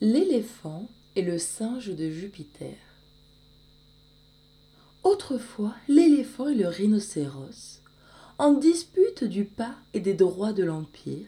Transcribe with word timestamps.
L'éléphant 0.00 0.88
et 1.16 1.22
le 1.22 1.38
singe 1.38 1.88
de 1.88 2.08
Jupiter. 2.08 2.76
Autrefois, 5.02 5.74
l'éléphant 5.88 6.46
et 6.46 6.54
le 6.54 6.68
rhinocéros, 6.68 7.82
en 8.38 8.52
dispute 8.52 9.24
du 9.24 9.44
pas 9.44 9.74
et 9.94 9.98
des 9.98 10.14
droits 10.14 10.52
de 10.52 10.62
l'Empire, 10.62 11.26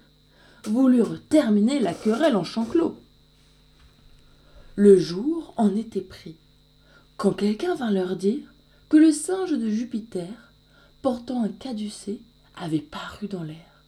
voulurent 0.66 1.20
terminer 1.28 1.80
la 1.80 1.92
querelle 1.92 2.36
en 2.36 2.44
champ 2.44 2.64
clos. 2.64 2.96
Le 4.76 4.96
jour 4.96 5.52
en 5.56 5.74
était 5.74 6.00
pris, 6.00 6.37
quand 7.16 7.32
quelqu'un 7.32 7.74
vint 7.74 7.90
leur 7.90 8.14
dire 8.14 8.54
que 8.88 8.98
le 8.98 9.10
singe 9.10 9.50
de 9.50 9.68
Jupiter, 9.68 10.52
portant 11.02 11.42
un 11.42 11.48
caducé, 11.48 12.21
avait 12.54 12.78
paru 12.78 13.26
dans 13.26 13.42
l'air. 13.42 13.82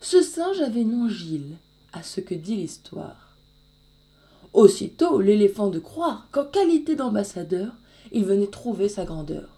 Ce 0.00 0.22
singe 0.22 0.60
avait 0.60 0.82
nom 0.82 1.08
Gilles, 1.08 1.56
à 1.92 2.02
ce 2.02 2.20
que 2.20 2.34
dit 2.34 2.56
l'histoire. 2.56 3.31
Aussitôt 4.52 5.20
l'éléphant 5.20 5.68
de 5.68 5.78
croire 5.78 6.28
qu'en 6.30 6.44
qualité 6.44 6.94
d'ambassadeur, 6.94 7.72
il 8.12 8.24
venait 8.24 8.48
trouver 8.48 8.88
sa 8.88 9.04
grandeur. 9.04 9.48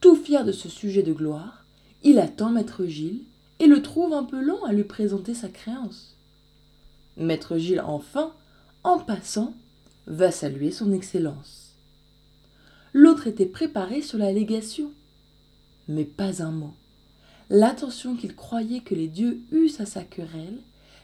Tout 0.00 0.16
fier 0.16 0.44
de 0.44 0.52
ce 0.52 0.68
sujet 0.68 1.02
de 1.02 1.12
gloire, 1.12 1.64
il 2.02 2.18
attend 2.18 2.50
maître 2.50 2.86
Gilles 2.86 3.24
et 3.60 3.66
le 3.66 3.82
trouve 3.82 4.12
un 4.12 4.24
peu 4.24 4.40
lent 4.40 4.64
à 4.64 4.72
lui 4.72 4.84
présenter 4.84 5.34
sa 5.34 5.48
créance. 5.48 6.16
Maître 7.16 7.58
Gilles, 7.58 7.82
enfin, 7.84 8.32
en 8.82 8.98
passant, 8.98 9.54
va 10.06 10.32
saluer 10.32 10.72
son 10.72 10.92
excellence. 10.92 11.74
L'autre 12.92 13.26
était 13.26 13.46
préparé 13.46 14.02
sur 14.02 14.18
la 14.18 14.32
légation, 14.32 14.90
mais 15.88 16.04
pas 16.04 16.42
un 16.42 16.50
mot. 16.50 16.74
L'attention 17.50 18.16
qu'il 18.16 18.34
croyait 18.34 18.80
que 18.80 18.94
les 18.94 19.08
dieux 19.08 19.40
eussent 19.52 19.80
à 19.80 19.86
sa 19.86 20.02
querelle 20.02 20.58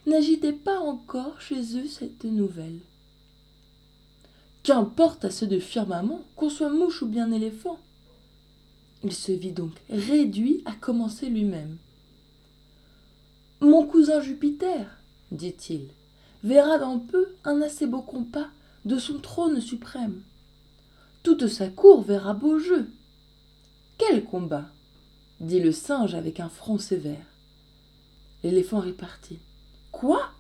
n'agitait 0.07 0.53
pas 0.53 0.79
encore 0.79 1.41
chez 1.41 1.77
eux 1.77 1.87
cette 1.87 2.25
nouvelle. 2.25 2.81
Qu'importe 4.63 5.25
à 5.25 5.31
ceux 5.31 5.47
de 5.47 5.59
firmament 5.59 6.23
qu'on 6.37 6.51
soit 6.51 6.71
mouche 6.71 7.03
ou 7.03 7.07
bien 7.07 7.31
éléphant. 7.33 7.79
Il 9.05 9.13
se 9.13 9.33
vit 9.33 9.53
donc 9.53 9.73
réduit 9.89 10.63
à 10.65 10.73
commencer 10.73 11.29
lui-même. 11.29 11.79
Mon 13.61 13.87
cousin 13.87 14.21
Jupiter, 14.21 14.87
dit-il, 15.33 15.89
verra 16.43 16.79
dans 16.79 16.99
peu 16.99 17.29
un 17.45 17.61
assez 17.63 17.87
beau 17.87 18.03
compas 18.03 18.49
de 18.85 18.99
son 18.99 19.19
trône 19.19 19.61
suprême. 19.61 20.23
Toute 21.23 21.49
sa 21.49 21.69
cour 21.69 22.03
verra 22.03 22.35
beau 22.35 22.59
jeu. 22.59 22.89
Quel 23.99 24.25
combat? 24.25 24.67
dit 25.41 25.61
le 25.61 25.73
singe 25.73 26.15
avec 26.15 26.41
un 26.41 26.49
front 26.49 26.79
sévère. 26.79 27.27
L'éléphant 28.43 28.81
répartit. 28.81 29.39
Quoi 29.99 30.31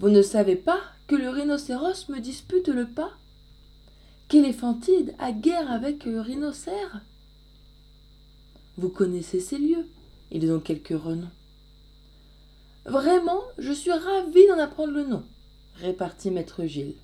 Vous 0.00 0.08
ne 0.08 0.22
savez 0.22 0.56
pas 0.56 0.80
que 1.08 1.14
le 1.14 1.28
rhinocéros 1.28 2.08
me 2.08 2.20
dispute 2.20 2.68
le 2.68 2.86
pas? 2.86 3.10
Qu'éléphantide 4.28 5.14
a 5.18 5.30
guerre 5.30 5.70
avec 5.70 6.06
le 6.06 6.22
rhinocère? 6.22 7.02
Vous 8.78 8.88
connaissez 8.88 9.40
ces 9.40 9.58
lieux, 9.58 9.86
ils 10.30 10.50
ont 10.50 10.58
quelques 10.58 10.98
renoms. 10.98 11.28
Vraiment, 12.86 13.42
je 13.58 13.72
suis 13.72 13.92
ravi 13.92 14.46
d'en 14.46 14.58
apprendre 14.58 14.94
le 14.94 15.04
nom, 15.04 15.22
répartit 15.74 16.30
maître 16.30 16.64
Gilles. 16.64 16.96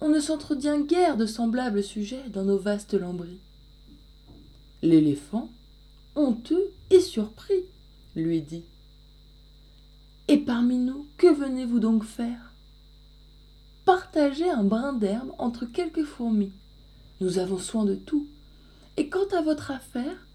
On 0.00 0.08
ne 0.08 0.18
s'entretient 0.18 0.80
guère 0.80 1.16
de 1.16 1.26
semblables 1.26 1.84
sujets 1.84 2.28
dans 2.30 2.42
nos 2.42 2.58
vastes 2.58 2.94
lambris. 2.94 3.38
L'éléphant, 4.82 5.48
honteux 6.16 6.72
et 6.90 7.00
surpris, 7.00 7.62
lui 8.16 8.42
dit 8.42 8.64
et 10.32 10.38
parmi 10.38 10.78
nous, 10.78 11.06
que 11.18 11.26
venez-vous 11.26 11.78
donc 11.78 12.04
faire? 12.04 12.54
Partagez 13.84 14.48
un 14.48 14.64
brin 14.64 14.94
d'herbe 14.94 15.30
entre 15.36 15.66
quelques 15.66 16.04
fourmis. 16.04 16.52
Nous 17.20 17.38
avons 17.38 17.58
soin 17.58 17.84
de 17.84 17.94
tout. 17.94 18.26
Et 18.96 19.10
quant 19.10 19.28
à 19.36 19.42
votre 19.42 19.70
affaire, 19.70 20.26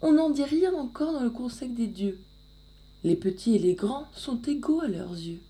on 0.00 0.12
n'en 0.12 0.30
dit 0.30 0.42
rien 0.42 0.72
encore 0.72 1.12
dans 1.12 1.22
le 1.22 1.28
conseil 1.28 1.68
des 1.68 1.86
dieux. 1.86 2.18
Les 3.04 3.14
petits 3.14 3.54
et 3.54 3.58
les 3.58 3.74
grands 3.74 4.06
sont 4.14 4.40
égaux 4.40 4.80
à 4.80 4.88
leurs 4.88 5.12
yeux. 5.12 5.42